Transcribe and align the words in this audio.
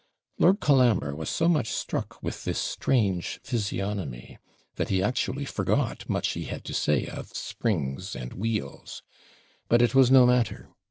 Lord 0.39 0.59
Colambre 0.61 1.15
was 1.15 1.29
so 1.29 1.47
much 1.47 1.67
struck 1.69 2.23
with 2.23 2.43
this 2.43 2.57
strange 2.57 3.39
physiognomy, 3.43 4.39
that 4.77 4.89
he 4.89 5.03
actually 5.03 5.45
forgot 5.45 6.09
much 6.09 6.29
he 6.29 6.45
had 6.45 6.63
to 6.65 6.73
say 6.73 7.05
of 7.05 7.37
springs 7.37 8.15
and 8.15 8.33
wheels. 8.33 9.03
But 9.69 9.83
it 9.83 9.93
was 9.93 10.09
no 10.09 10.25
matter. 10.25 10.69